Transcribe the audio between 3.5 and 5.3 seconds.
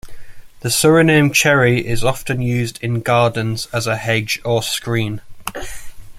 as a hedge or screen.